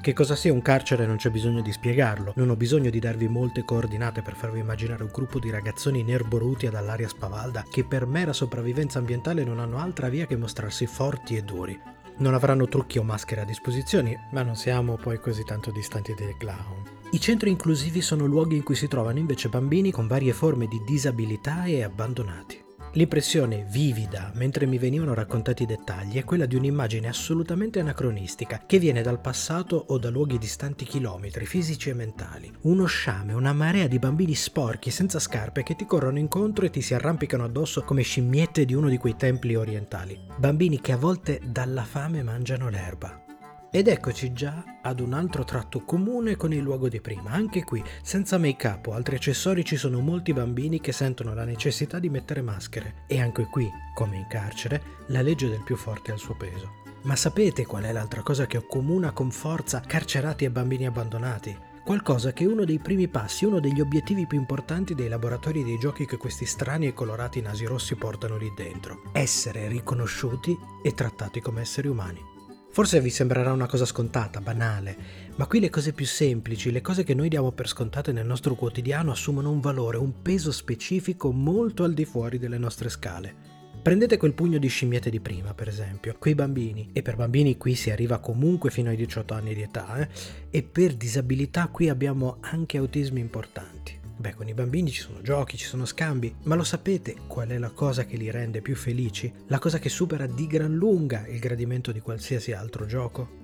Che 0.00 0.12
cosa 0.12 0.36
sia 0.36 0.52
un 0.52 0.62
carcere 0.62 1.06
non 1.06 1.16
c'è 1.16 1.28
bisogno 1.28 1.60
di 1.60 1.72
spiegarlo, 1.72 2.32
non 2.36 2.50
ho 2.50 2.56
bisogno 2.56 2.88
di 2.88 3.00
darvi 3.00 3.26
molte 3.26 3.64
coordinate 3.64 4.22
per 4.22 4.36
farvi 4.36 4.60
immaginare 4.60 5.02
un 5.02 5.10
gruppo 5.12 5.40
di 5.40 5.50
ragazzoni 5.50 6.04
nerboruti 6.04 6.68
dall'aria 6.68 7.08
spavalda 7.08 7.64
che 7.68 7.84
per 7.84 8.06
mera 8.06 8.32
sopravvivenza 8.32 9.00
ambientale 9.00 9.42
non 9.42 9.58
hanno 9.58 9.78
altra 9.78 10.08
via 10.08 10.26
che 10.26 10.36
mostrarsi 10.36 10.86
forti 10.86 11.36
e 11.36 11.42
duri. 11.42 11.78
Non 12.18 12.34
avranno 12.34 12.68
trucchi 12.68 12.98
o 12.98 13.02
maschere 13.02 13.40
a 13.40 13.44
disposizione, 13.44 14.28
ma 14.32 14.42
non 14.42 14.54
siamo 14.54 14.96
poi 14.96 15.18
così 15.18 15.42
tanto 15.42 15.72
distanti 15.72 16.14
dai 16.14 16.36
clown. 16.38 16.82
I 17.10 17.20
centri 17.20 17.50
inclusivi 17.50 18.00
sono 18.00 18.24
luoghi 18.24 18.56
in 18.56 18.62
cui 18.62 18.76
si 18.76 18.86
trovano 18.86 19.18
invece 19.18 19.48
bambini 19.48 19.90
con 19.90 20.06
varie 20.06 20.32
forme 20.32 20.68
di 20.68 20.80
disabilità 20.84 21.64
e 21.64 21.82
abbandonati. 21.82 22.66
L'impressione 22.92 23.66
vivida, 23.68 24.32
mentre 24.34 24.66
mi 24.66 24.78
venivano 24.78 25.14
raccontati 25.14 25.64
i 25.64 25.66
dettagli, 25.66 26.16
è 26.16 26.24
quella 26.24 26.46
di 26.46 26.56
un'immagine 26.56 27.06
assolutamente 27.06 27.80
anacronistica, 27.80 28.62
che 28.64 28.78
viene 28.78 29.02
dal 29.02 29.20
passato 29.20 29.84
o 29.88 29.98
da 29.98 30.08
luoghi 30.08 30.38
distanti 30.38 30.84
chilometri, 30.84 31.46
fisici 31.46 31.90
e 31.90 31.94
mentali. 31.94 32.52
Uno 32.62 32.86
sciame, 32.86 33.34
una 33.34 33.52
marea 33.52 33.86
di 33.86 33.98
bambini 33.98 34.34
sporchi, 34.34 34.90
senza 34.90 35.18
scarpe, 35.18 35.62
che 35.62 35.76
ti 35.76 35.84
corrono 35.84 36.18
incontro 36.18 36.64
e 36.64 36.70
ti 36.70 36.80
si 36.80 36.94
arrampicano 36.94 37.44
addosso 37.44 37.82
come 37.82 38.02
scimmiette 38.02 38.64
di 38.64 38.74
uno 38.74 38.88
di 38.88 38.96
quei 38.96 39.16
templi 39.16 39.54
orientali. 39.54 40.18
Bambini 40.36 40.80
che 40.80 40.92
a 40.92 40.96
volte 40.96 41.40
dalla 41.44 41.84
fame 41.84 42.22
mangiano 42.22 42.68
l'erba. 42.68 43.27
Ed 43.70 43.86
eccoci 43.86 44.32
già 44.32 44.64
ad 44.80 44.98
un 44.98 45.12
altro 45.12 45.44
tratto 45.44 45.84
comune 45.84 46.36
con 46.36 46.54
il 46.54 46.62
luogo 46.62 46.88
di 46.88 47.02
prima. 47.02 47.32
Anche 47.32 47.64
qui, 47.64 47.84
senza 48.00 48.38
make-up 48.38 48.86
o 48.86 48.92
altri 48.92 49.16
accessori, 49.16 49.62
ci 49.62 49.76
sono 49.76 50.00
molti 50.00 50.32
bambini 50.32 50.80
che 50.80 50.92
sentono 50.92 51.34
la 51.34 51.44
necessità 51.44 51.98
di 51.98 52.08
mettere 52.08 52.40
maschere. 52.40 53.04
E 53.06 53.20
anche 53.20 53.46
qui, 53.50 53.70
come 53.92 54.16
in 54.16 54.26
carcere, 54.26 54.82
la 55.08 55.20
legge 55.20 55.50
del 55.50 55.62
più 55.62 55.76
forte 55.76 56.12
ha 56.12 56.14
il 56.14 56.20
suo 56.20 56.34
peso. 56.34 56.76
Ma 57.02 57.14
sapete 57.14 57.66
qual 57.66 57.82
è 57.82 57.92
l'altra 57.92 58.22
cosa 58.22 58.46
che 58.46 58.56
accomuna 58.56 59.12
con 59.12 59.30
forza 59.30 59.80
carcerati 59.80 60.46
e 60.46 60.50
bambini 60.50 60.86
abbandonati? 60.86 61.54
Qualcosa 61.84 62.32
che 62.32 62.44
è 62.44 62.46
uno 62.46 62.64
dei 62.64 62.78
primi 62.78 63.06
passi, 63.06 63.44
uno 63.44 63.60
degli 63.60 63.82
obiettivi 63.82 64.26
più 64.26 64.38
importanti 64.38 64.94
dei 64.94 65.08
laboratori 65.08 65.62
dei 65.62 65.78
giochi 65.78 66.06
che 66.06 66.16
questi 66.16 66.46
strani 66.46 66.86
e 66.86 66.94
colorati 66.94 67.42
nasi 67.42 67.66
rossi 67.66 67.96
portano 67.96 68.38
lì 68.38 68.50
dentro. 68.56 69.02
Essere 69.12 69.68
riconosciuti 69.68 70.58
e 70.82 70.94
trattati 70.94 71.42
come 71.42 71.60
esseri 71.60 71.88
umani. 71.88 72.36
Forse 72.78 73.00
vi 73.00 73.10
sembrerà 73.10 73.50
una 73.50 73.66
cosa 73.66 73.84
scontata, 73.84 74.40
banale, 74.40 74.96
ma 75.34 75.48
qui 75.48 75.58
le 75.58 75.68
cose 75.68 75.92
più 75.92 76.06
semplici, 76.06 76.70
le 76.70 76.80
cose 76.80 77.02
che 77.02 77.12
noi 77.12 77.28
diamo 77.28 77.50
per 77.50 77.66
scontate 77.66 78.12
nel 78.12 78.24
nostro 78.24 78.54
quotidiano 78.54 79.10
assumono 79.10 79.50
un 79.50 79.58
valore, 79.58 79.96
un 79.96 80.22
peso 80.22 80.52
specifico 80.52 81.32
molto 81.32 81.82
al 81.82 81.92
di 81.92 82.04
fuori 82.04 82.38
delle 82.38 82.56
nostre 82.56 82.88
scale. 82.88 83.34
Prendete 83.82 84.16
quel 84.16 84.32
pugno 84.32 84.58
di 84.58 84.68
scimmiette 84.68 85.10
di 85.10 85.18
prima, 85.18 85.54
per 85.54 85.66
esempio, 85.66 86.14
quei 86.20 86.36
bambini, 86.36 86.90
e 86.92 87.02
per 87.02 87.16
bambini 87.16 87.56
qui 87.56 87.74
si 87.74 87.90
arriva 87.90 88.20
comunque 88.20 88.70
fino 88.70 88.90
ai 88.90 88.96
18 88.96 89.34
anni 89.34 89.54
di 89.54 89.62
età, 89.62 89.96
eh? 89.96 90.08
e 90.48 90.62
per 90.62 90.94
disabilità 90.94 91.66
qui 91.66 91.88
abbiamo 91.88 92.36
anche 92.42 92.78
autismi 92.78 93.18
importanti. 93.18 93.97
Beh, 94.20 94.34
con 94.34 94.48
i 94.48 94.52
bambini 94.52 94.90
ci 94.90 95.00
sono 95.00 95.22
giochi, 95.22 95.56
ci 95.56 95.64
sono 95.64 95.84
scambi, 95.84 96.34
ma 96.42 96.56
lo 96.56 96.64
sapete 96.64 97.14
qual 97.28 97.50
è 97.50 97.58
la 97.58 97.70
cosa 97.70 98.04
che 98.04 98.16
li 98.16 98.32
rende 98.32 98.60
più 98.60 98.74
felici? 98.74 99.32
La 99.46 99.60
cosa 99.60 99.78
che 99.78 99.88
supera 99.88 100.26
di 100.26 100.48
gran 100.48 100.74
lunga 100.74 101.24
il 101.28 101.38
gradimento 101.38 101.92
di 101.92 102.00
qualsiasi 102.00 102.50
altro 102.50 102.84
gioco? 102.84 103.36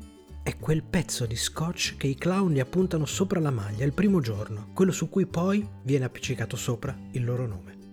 È 0.42 0.58
quel 0.58 0.82
pezzo 0.82 1.26
di 1.26 1.36
scotch 1.36 1.96
che 1.96 2.08
i 2.08 2.16
clown 2.16 2.50
gli 2.50 2.58
appuntano 2.58 3.06
sopra 3.06 3.38
la 3.38 3.52
maglia 3.52 3.84
il 3.84 3.92
primo 3.92 4.20
giorno, 4.20 4.70
quello 4.74 4.90
su 4.90 5.08
cui 5.08 5.26
poi 5.26 5.64
viene 5.84 6.06
appiccicato 6.06 6.56
sopra 6.56 6.98
il 7.12 7.24
loro 7.24 7.46
nome. 7.46 7.83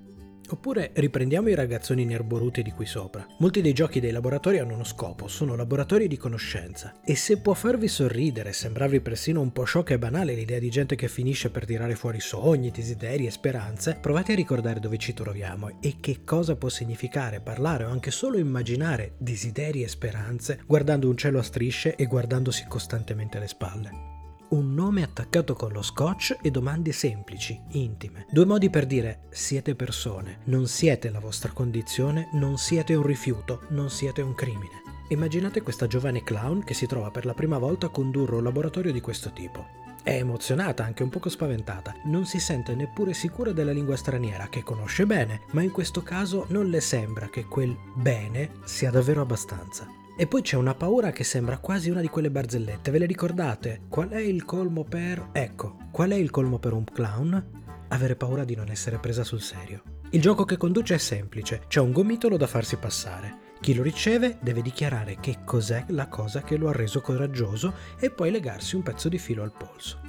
Oppure 0.52 0.92
riprendiamo 0.96 1.48
i 1.48 1.56
ragazzoni 1.56 2.04
nerboruti 2.04 2.62
di 2.62 2.72
qui 2.72 2.86
sopra. 2.86 3.26
Molti 3.40 3.62
dei 3.62 3.72
giochi 3.72 4.02
dei 4.02 4.12
laboratori 4.12 4.60
hanno 4.60 4.74
uno 4.74 4.84
scopo, 4.84 5.30
sono 5.30 5.56
laboratori 5.56 6.10
di 6.10 6.18
conoscenza. 6.18 6.94
E 7.06 7.16
se 7.16 7.38
può 7.38 7.54
farvi 7.54 7.88
sorridere 7.88 8.50
e 8.50 8.54
sembrarvi 8.54 9.00
persino 9.00 9.40
un 9.40 9.54
po' 9.54 9.64
sciocca 9.64 9.94
e 9.94 9.98
banale 9.98 10.34
l'idea 10.34 10.60
di 10.60 10.70
gente 10.70 10.96
che 10.98 11.08
finisce 11.08 11.52
per 11.52 11.66
tirare 11.66 11.96
fuori 11.96 12.20
sogni, 12.20 12.70
desideri 12.70 13.26
e 13.26 13.32
speranze, 13.32 13.98
provate 14.02 14.34
a 14.34 14.36
ricordare 14.36 14.82
dove 14.82 14.98
ci 14.98 15.14
troviamo 15.14 15.80
e 15.80 15.96
che 16.02 16.26
cosa 16.26 16.58
può 16.58 16.68
significare 16.68 17.40
parlare 17.40 17.86
o 17.86 17.90
anche 17.90 18.12
solo 18.12 18.38
immaginare 18.38 19.14
desideri 19.18 19.84
e 19.84 19.88
speranze 19.88 20.62
guardando 20.66 21.08
un 21.08 21.16
cielo 21.16 21.40
a 21.40 21.44
strisce 21.44 21.96
e 21.96 22.06
guardandosi 22.06 22.66
costantemente 22.68 23.38
alle 23.38 23.48
spalle 23.48 24.11
un 24.52 24.74
nome 24.74 25.04
attaccato 25.04 25.54
con 25.54 25.72
lo 25.72 25.82
scotch 25.82 26.38
e 26.42 26.52
domande 26.52 26.92
semplici, 26.92 27.60
intime. 27.72 28.26
Due 28.30 28.46
modi 28.46 28.70
per 28.70 28.86
dire 28.86 29.24
siete 29.30 29.76
persone, 29.76 30.40
non 30.46 30.68
siete 30.68 31.10
la 31.10 31.20
vostra 31.20 31.52
condizione, 31.52 32.30
non 32.34 32.58
siete 32.58 32.94
un 32.96 33.04
rifiuto, 33.04 33.62
non 33.70 33.90
siete 33.90 34.22
un 34.22 34.34
crimine. 34.34 34.82
Immaginate 35.10 35.62
questa 35.62 35.88
giovane 35.88 36.24
clown 36.24 36.64
che 36.64 36.74
si 36.74 36.86
trova 36.86 37.12
per 37.12 37.26
la 37.26 37.34
prima 37.34 37.58
volta 37.58 37.88
a 37.88 37.90
condurre 37.90 38.36
un 38.36 38.44
laboratorio 38.44 38.92
di 38.92 39.02
questo 39.02 39.32
tipo. 39.32 39.80
È 40.04 40.16
emozionata, 40.16 40.84
anche 40.84 41.04
un 41.04 41.10
poco 41.10 41.30
spaventata, 41.30 41.94
non 42.06 42.26
si 42.26 42.40
sente 42.40 42.76
neppure 42.76 43.14
sicura 43.14 43.52
della 43.52 43.72
lingua 43.72 43.96
straniera, 43.96 44.48
che 44.50 44.64
conosce 44.64 45.06
bene, 45.06 45.42
ma 45.52 45.62
in 45.62 45.72
questo 45.72 46.02
caso 46.02 46.46
non 46.50 46.70
le 46.70 46.82
sembra 46.82 47.30
che 47.30 47.46
quel 47.46 47.78
bene 47.96 48.52
sia 48.64 48.90
davvero 48.90 49.22
abbastanza. 49.22 50.01
E 50.22 50.28
poi 50.28 50.44
c'è 50.44 50.56
una 50.56 50.76
paura 50.76 51.10
che 51.10 51.24
sembra 51.24 51.58
quasi 51.58 51.90
una 51.90 52.00
di 52.00 52.08
quelle 52.08 52.30
barzellette, 52.30 52.92
ve 52.92 53.00
le 53.00 53.08
ricordate? 53.08 53.82
Qual 53.90 54.10
è 54.10 54.20
il 54.20 54.46
colmo 54.46 54.84
per... 54.84 55.30
Ecco, 55.32 55.78
qual 55.90 56.12
è 56.12 56.16
il 56.16 56.30
colmo 56.30 56.60
per 56.60 56.74
un 56.74 56.84
clown? 56.84 57.86
Avere 57.88 58.16
paura 58.16 58.44
di 58.44 58.54
non 58.54 58.70
essere 58.70 59.00
presa 59.00 59.24
sul 59.24 59.42
serio. 59.42 59.82
Il 60.12 60.22
gioco 60.22 60.46
che 60.46 60.58
conduce 60.58 60.94
è 60.94 60.98
semplice, 61.00 61.64
c'è 61.68 61.80
un 61.80 61.92
gomitolo 61.92 62.38
da 62.38 62.46
farsi 62.46 62.76
passare. 62.76 63.56
Chi 63.62 63.74
lo 63.74 63.82
riceve 63.82 64.38
deve 64.42 64.62
dichiarare 64.62 65.18
che 65.20 65.40
cos'è 65.44 65.86
la 65.88 66.08
cosa 66.08 66.44
che 66.44 66.56
lo 66.56 66.70
ha 66.70 66.72
reso 66.72 67.02
coraggioso 67.02 67.74
e 68.00 68.12
poi 68.12 68.30
legarsi 68.30 68.76
un 68.76 68.84
pezzo 68.84 69.10
di 69.10 69.18
filo 69.18 69.42
al 69.42 69.54
polso. 69.58 70.02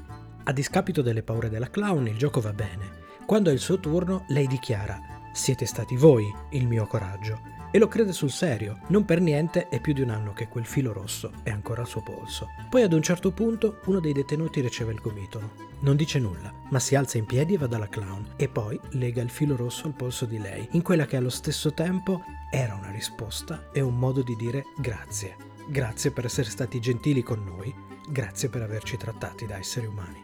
A 0.45 0.52
discapito 0.52 1.00
delle 1.00 1.23
paure 1.23 1.49
della 1.49 1.71
clown, 1.71 2.07
il 2.09 2.19
gioco 2.19 2.42
va 2.42 2.52
bene. 2.52 3.00
Quando 3.25 3.49
è 3.49 3.54
il 3.54 3.61
suo 3.61 3.81
turno, 3.81 4.26
lei 4.28 4.47
dichiara: 4.47 5.00
Siete 5.33 5.64
stati 5.64 5.97
voi 5.97 6.31
il 6.50 6.69
mio 6.69 6.87
coraggio. 6.87 7.52
E 7.75 7.79
lo 7.79 7.88
crede 7.88 8.12
sul 8.12 8.31
serio, 8.31 8.81
non 8.88 9.07
per 9.07 9.23
niente 9.23 9.71
è 9.71 9.81
più 9.81 9.95
di 9.95 10.02
un 10.02 10.11
anno 10.11 10.35
che 10.35 10.47
quel 10.47 10.67
filo 10.67 10.93
rosso 10.93 11.33
è 11.43 11.49
ancora 11.49 11.81
al 11.81 11.87
suo 11.88 12.02
polso. 12.02 12.49
Poi 12.69 12.83
ad 12.83 12.93
un 12.93 13.00
certo 13.00 13.31
punto 13.31 13.81
uno 13.87 13.99
dei 13.99 14.12
detenuti 14.12 14.61
riceve 14.61 14.93
il 14.93 15.00
gomitolo. 15.00 15.71
Non 15.81 15.97
dice 15.97 16.19
nulla, 16.19 16.52
ma 16.69 16.79
si 16.79 16.95
alza 16.95 17.17
in 17.17 17.25
piedi 17.25 17.55
e 17.55 17.57
va 17.57 17.67
dalla 17.67 17.88
clown 17.88 18.35
e 18.37 18.49
poi 18.49 18.79
lega 18.91 19.23
il 19.23 19.31
filo 19.31 19.57
rosso 19.57 19.87
al 19.87 19.95
polso 19.95 20.26
di 20.26 20.38
lei, 20.38 20.69
in 20.73 20.83
quella 20.83 21.07
che 21.07 21.17
allo 21.17 21.31
stesso 21.31 21.73
tempo 21.73 22.23
era 22.50 22.75
una 22.75 22.91
risposta 22.91 23.71
e 23.73 23.81
un 23.81 23.99
modo 23.99 24.23
di 24.23 24.37
dire 24.37 24.64
grazie. 24.76 25.37
Grazie 25.67 26.11
per 26.11 26.26
essere 26.26 26.50
stati 26.50 26.79
gentili 26.79 27.23
con 27.23 27.43
noi, 27.43 27.75
grazie 28.07 28.50
per 28.50 28.61
averci 28.61 28.99
trattati 28.99 29.47
da 29.47 29.57
esseri 29.57 29.87
umani. 29.87 30.23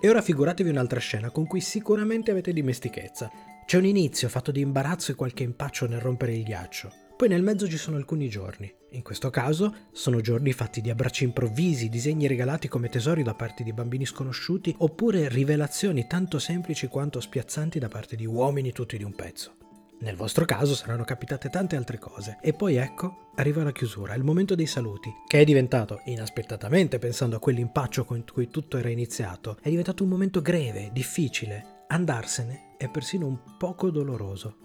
E 0.00 0.08
ora 0.08 0.20
figuratevi 0.20 0.70
un'altra 0.70 0.98
scena 0.98 1.30
con 1.30 1.46
cui 1.46 1.60
sicuramente 1.60 2.32
avete 2.32 2.52
dimestichezza. 2.52 3.30
C'è 3.66 3.78
un 3.78 3.86
inizio 3.86 4.28
fatto 4.28 4.52
di 4.52 4.60
imbarazzo 4.60 5.10
e 5.10 5.14
qualche 5.14 5.42
impaccio 5.42 5.86
nel 5.86 6.00
rompere 6.00 6.34
il 6.34 6.42
ghiaccio. 6.42 6.92
Poi 7.16 7.28
nel 7.28 7.42
mezzo 7.42 7.66
ci 7.66 7.78
sono 7.78 7.96
alcuni 7.96 8.28
giorni. 8.28 8.72
In 8.90 9.02
questo 9.02 9.30
caso 9.30 9.74
sono 9.92 10.20
giorni 10.20 10.52
fatti 10.52 10.82
di 10.82 10.90
abbracci 10.90 11.24
improvvisi, 11.24 11.88
disegni 11.88 12.26
regalati 12.26 12.68
come 12.68 12.90
tesori 12.90 13.22
da 13.22 13.34
parte 13.34 13.64
di 13.64 13.72
bambini 13.72 14.04
sconosciuti, 14.04 14.74
oppure 14.78 15.28
rivelazioni 15.28 16.06
tanto 16.06 16.38
semplici 16.38 16.88
quanto 16.88 17.20
spiazzanti 17.20 17.78
da 17.78 17.88
parte 17.88 18.16
di 18.16 18.26
uomini 18.26 18.70
tutti 18.72 18.98
di 18.98 19.04
un 19.04 19.14
pezzo. 19.14 19.56
Nel 20.00 20.16
vostro 20.16 20.44
caso 20.44 20.74
saranno 20.74 21.04
capitate 21.04 21.48
tante 21.48 21.76
altre 21.76 21.98
cose. 21.98 22.36
E 22.42 22.52
poi 22.52 22.76
ecco, 22.76 23.30
arriva 23.36 23.62
la 23.62 23.72
chiusura, 23.72 24.14
il 24.14 24.24
momento 24.24 24.54
dei 24.54 24.66
saluti, 24.66 25.10
che 25.26 25.40
è 25.40 25.44
diventato, 25.44 26.02
inaspettatamente 26.04 26.98
pensando 26.98 27.36
a 27.36 27.40
quell'impaccio 27.40 28.04
con 28.04 28.24
cui 28.30 28.48
tutto 28.48 28.76
era 28.76 28.90
iniziato, 28.90 29.56
è 29.62 29.70
diventato 29.70 30.02
un 30.02 30.10
momento 30.10 30.42
greve, 30.42 30.90
difficile. 30.92 31.84
Andarsene 31.86 32.63
è 32.76 32.88
persino 32.88 33.26
un 33.26 33.38
poco 33.56 33.90
doloroso. 33.90 34.56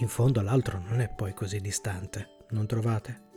In 0.00 0.08
fondo 0.08 0.40
l'altro 0.40 0.80
non 0.88 1.00
è 1.00 1.08
poi 1.08 1.34
così 1.34 1.60
distante, 1.60 2.46
non 2.50 2.66
trovate? 2.66 3.28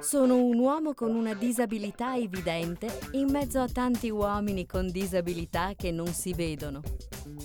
Sono 0.00 0.36
un 0.36 0.58
uomo 0.58 0.94
con 0.94 1.14
una 1.14 1.34
disabilità 1.34 2.16
evidente 2.16 2.86
in 3.12 3.30
mezzo 3.30 3.60
a 3.60 3.68
tanti 3.68 4.08
uomini 4.08 4.66
con 4.66 4.88
disabilità 4.88 5.72
che 5.74 5.90
non 5.90 6.06
si 6.08 6.32
vedono. 6.32 6.80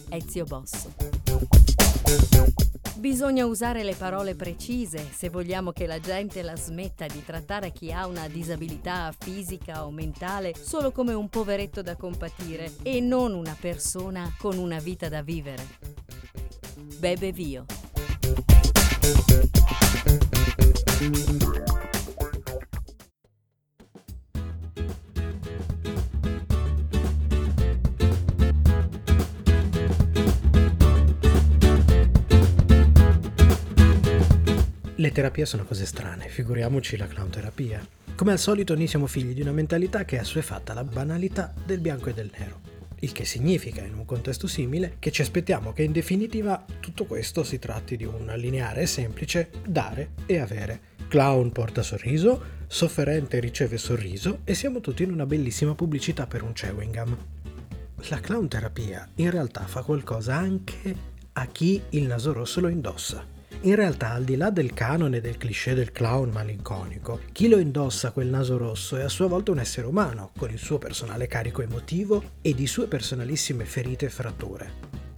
Ezio 0.10 0.44
Bosso. 0.44 1.11
Bisogna 2.98 3.46
usare 3.46 3.84
le 3.84 3.96
parole 3.96 4.36
precise 4.36 5.04
se 5.12 5.30
vogliamo 5.30 5.72
che 5.72 5.88
la 5.88 6.00
gente 6.00 6.44
la 6.44 6.56
smetta 6.56 7.08
di 7.08 7.26
trattare 7.26 7.72
chi 7.72 7.92
ha 7.92 8.06
una 8.06 8.28
disabilità 8.28 9.12
fisica 9.18 9.86
o 9.86 9.92
mentale 9.92 10.54
solo 10.56 10.92
come 10.92 11.14
un 11.14 11.28
poveretto 11.28 11.82
da 11.82 11.96
compatire 11.96 12.72
e 12.84 13.00
non 13.00 13.34
una 13.34 13.58
persona 13.60 14.34
con 14.38 14.58
una 14.58 14.80
vita 14.80 15.10
da 15.10 15.24
vivere. 15.24 15.66
Bebe 17.00 17.32
Vio. 17.32 17.66
Le 35.02 35.12
terapie 35.12 35.48
sono 35.48 35.66
cose 35.66 35.88
strane, 35.88 36.28
figuriamoci 36.28 36.96
la 36.96 37.08
clown 37.08 37.32
terapia. 37.32 37.84
Come 38.14 38.34
al 38.34 38.38
solito 38.38 38.76
noi 38.76 38.86
siamo 38.86 39.08
figli 39.08 39.34
di 39.34 39.42
una 39.42 39.52
mentalità 39.52 40.06
che 40.06 40.18
è 40.18 40.20
assuefatta 40.20 40.74
alla 40.74 40.84
banalità 40.84 41.52
del 41.66 41.80
bianco 41.80 42.10
e 42.10 42.14
del 42.14 42.30
nero. 42.38 42.60
Il 43.00 43.12
che 43.12 43.26
significa, 43.26 43.82
in 43.82 43.96
un 43.96 44.06
contesto 44.06 44.46
simile, 44.46 44.98
che 45.00 45.10
ci 45.10 45.24
aspettiamo 45.24 45.74
che 45.74 45.82
in 45.82 45.92
definitiva 45.92 46.64
tutto 46.80 47.06
questo 47.06 47.44
si 47.44 47.58
tratti 47.58 47.98
di 47.98 48.04
un 48.06 48.32
lineare 48.36 48.82
e 48.82 48.86
semplice 48.86 49.50
dare 49.66 50.12
e 50.28 50.38
avere. 50.38 50.80
Clown 51.08 51.52
porta 51.52 51.82
sorriso, 51.82 52.60
sofferente 52.68 53.40
riceve 53.40 53.80
sorriso 53.80 54.42
e 54.44 54.54
siamo 54.54 54.82
tutti 54.82 55.02
in 55.02 55.12
una 55.12 55.26
bellissima 55.26 55.74
pubblicità 55.74 56.28
per 56.28 56.44
un 56.44 56.54
chewing 56.54 56.94
gum. 56.94 57.18
La 58.10 58.20
clown 58.20 58.48
terapia 58.48 59.10
in 59.16 59.32
realtà 59.32 59.66
fa 59.66 59.82
qualcosa 59.82 60.36
anche 60.36 60.96
a 61.34 61.48
chi 61.48 61.82
il 61.90 62.06
naso 62.06 62.34
rosso 62.34 62.60
lo 62.60 62.68
indossa. 62.68 63.40
In 63.62 63.76
realtà, 63.76 64.14
al 64.14 64.24
di 64.24 64.36
là 64.36 64.50
del 64.50 64.74
canone 64.74 65.22
del 65.22 65.38
cliché 65.38 65.76
del 65.76 65.92
clown 65.92 66.30
malinconico, 66.30 67.20
chi 67.32 67.48
lo 67.48 67.60
indossa 67.60 68.12
quel 68.12 68.28
naso 68.28 68.58
rosso 68.58 68.98
è 68.98 69.04
a 69.04 69.10
sua 69.10 69.28
volta 69.28 69.52
un 69.52 69.60
essere 69.60 69.86
umano, 69.86 70.32
con 70.36 70.50
il 70.50 70.58
suo 70.58 70.80
personale 70.80 71.28
carico 71.28 71.62
emotivo 71.62 72.24
e 72.42 72.56
di 72.56 72.66
sue 72.66 72.88
personalissime 72.88 73.66
ferite 73.66 74.08
e 74.08 74.10
fratture. 74.10 74.72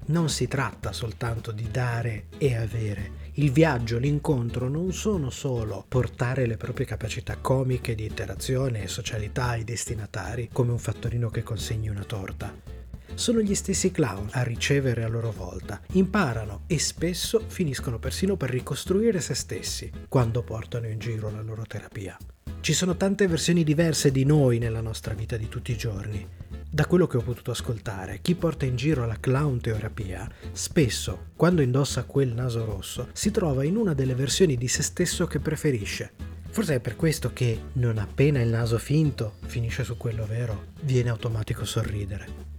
Non 0.06 0.30
si 0.30 0.50
tratta 0.50 0.92
soltanto 0.92 1.52
di 1.52 1.70
dare 1.72 2.26
e 2.38 2.56
avere. 2.56 3.22
Il 3.36 3.52
viaggio, 3.52 3.98
l'incontro 3.98 4.68
non 4.68 4.92
sono 4.92 5.30
solo 5.30 5.86
portare 5.88 6.46
le 6.46 6.58
proprie 6.58 6.86
capacità 6.86 7.38
comiche 7.38 7.96
di 7.96 8.06
interazione 8.06 8.84
e 8.84 8.88
socialità 8.90 9.46
ai 9.46 9.64
destinatari 9.64 10.50
come 10.52 10.72
un 10.72 10.80
fattorino 10.80 11.30
che 11.30 11.44
consegni 11.44 11.88
una 11.88 12.04
torta 12.04 12.83
sono 13.16 13.42
gli 13.42 13.56
stessi 13.56 13.92
clown 13.92 14.30
a 14.32 14.44
ricevere 14.44 15.04
a 15.04 15.08
loro 15.08 15.32
volta. 15.32 15.82
Imparano 15.94 16.62
e 16.68 16.80
spesso 16.80 17.44
finiscono 17.48 18.00
persino 18.00 18.36
per 18.36 18.50
ricostruire 18.50 19.20
se 19.22 19.34
stessi 19.34 19.92
quando 20.08 20.44
portano 20.44 20.88
in 20.88 21.00
giro 21.00 21.30
la 21.30 21.42
loro 21.42 21.64
terapia. 21.68 22.18
Ci 22.60 22.74
sono 22.74 22.96
tante 22.96 23.28
versioni 23.28 23.64
diverse 23.64 24.12
di 24.12 24.24
noi 24.24 24.58
nella 24.58 24.80
nostra 24.82 25.14
vita 25.14 25.36
di 25.36 25.50
tutti 25.50 25.72
i 25.72 25.78
giorni. 25.78 26.26
Da 26.70 26.86
quello 26.86 27.08
che 27.08 27.18
ho 27.18 27.22
potuto 27.22 27.52
ascoltare, 27.52 28.20
chi 28.22 28.36
porta 28.36 28.66
in 28.66 28.76
giro 28.76 29.06
la 29.06 29.20
clown 29.20 29.60
terapia, 29.60 30.28
spesso, 30.54 31.26
quando 31.36 31.62
indossa 31.62 32.06
quel 32.06 32.34
naso 32.34 32.66
rosso, 32.66 33.10
si 33.12 33.32
trova 33.32 33.64
in 33.64 33.76
una 33.76 33.94
delle 33.94 34.16
versioni 34.16 34.56
di 34.56 34.68
se 34.68 34.82
stesso 34.82 35.28
che 35.28 35.40
preferisce. 35.40 36.14
Forse 36.50 36.76
è 36.76 36.80
per 36.80 36.96
questo 36.96 37.32
che, 37.34 37.64
non 37.74 37.98
appena 37.98 38.42
il 38.42 38.50
naso 38.50 38.78
finto 38.78 39.34
finisce 39.46 39.84
su 39.84 39.98
quello 39.98 40.26
vero, 40.26 40.68
viene 40.84 41.10
automatico 41.10 41.66
sorridere. 41.66 42.53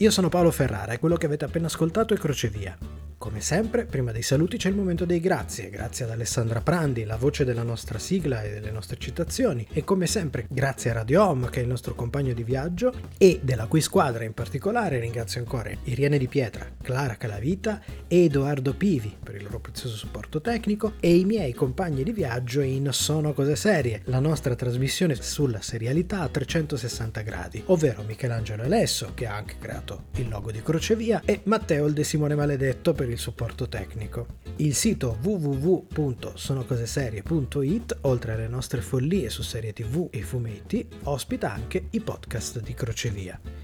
Io 0.00 0.10
sono 0.10 0.30
Paolo 0.30 0.50
Ferrara 0.50 0.92
e 0.92 0.98
quello 0.98 1.16
che 1.16 1.26
avete 1.26 1.44
appena 1.44 1.66
ascoltato 1.66 2.14
è 2.14 2.16
Crocevia. 2.16 2.99
Come 3.20 3.42
sempre, 3.42 3.84
prima 3.84 4.12
dei 4.12 4.22
saluti 4.22 4.56
c'è 4.56 4.70
il 4.70 4.74
momento 4.74 5.04
dei 5.04 5.20
grazie. 5.20 5.68
Grazie 5.68 6.06
ad 6.06 6.12
Alessandra 6.12 6.62
Prandi, 6.62 7.04
la 7.04 7.18
voce 7.18 7.44
della 7.44 7.62
nostra 7.62 7.98
sigla 7.98 8.42
e 8.42 8.48
delle 8.48 8.70
nostre 8.70 8.96
citazioni. 8.96 9.66
E 9.74 9.84
come 9.84 10.06
sempre, 10.06 10.46
grazie 10.48 10.88
a 10.88 10.94
Radio 10.94 11.26
Home, 11.26 11.50
che 11.50 11.60
è 11.60 11.62
il 11.62 11.68
nostro 11.68 11.94
compagno 11.94 12.32
di 12.32 12.42
viaggio, 12.42 12.94
e 13.18 13.38
della 13.42 13.66
cui 13.66 13.82
squadra 13.82 14.24
in 14.24 14.32
particolare 14.32 15.00
ringrazio 15.00 15.38
ancora 15.38 15.70
Irene 15.84 16.16
Di 16.16 16.28
Pietra, 16.28 16.66
Clara 16.80 17.18
Calavita 17.18 17.82
e 18.08 18.24
Edoardo 18.24 18.72
Pivi 18.72 19.14
per 19.22 19.34
il 19.34 19.42
loro 19.42 19.60
prezioso 19.60 19.96
supporto 19.96 20.40
tecnico 20.40 20.94
e 20.98 21.14
i 21.14 21.26
miei 21.26 21.52
compagni 21.52 22.02
di 22.02 22.12
viaggio 22.12 22.62
in 22.62 22.88
Sono 22.90 23.34
Cose 23.34 23.54
Serie, 23.54 24.00
la 24.04 24.20
nostra 24.20 24.54
trasmissione 24.54 25.14
sulla 25.14 25.60
serialità 25.60 26.22
a 26.22 26.28
360 26.28 27.20
gradi, 27.20 27.62
ovvero 27.66 28.02
Michelangelo 28.02 28.62
Alesso, 28.62 29.12
che 29.12 29.26
ha 29.26 29.36
anche 29.36 29.56
creato 29.60 30.04
il 30.14 30.30
logo 30.30 30.50
di 30.50 30.62
Crocevia, 30.62 31.20
e 31.26 31.42
Matteo 31.44 31.84
il 31.84 31.92
De 31.92 32.02
Simone 32.02 32.34
Maledetto 32.34 32.94
per 32.94 33.08
il 33.12 33.18
supporto 33.18 33.68
tecnico. 33.68 34.38
Il 34.56 34.74
sito 34.74 35.16
www.sonocoseserie.it, 35.22 37.98
oltre 38.02 38.32
alle 38.32 38.48
nostre 38.48 38.80
follie 38.80 39.30
su 39.30 39.42
serie 39.42 39.72
tv 39.72 40.08
e 40.10 40.22
fumetti, 40.22 40.84
ospita 41.04 41.52
anche 41.52 41.86
i 41.90 42.00
podcast 42.00 42.60
di 42.60 42.74
Crocevia. 42.74 43.59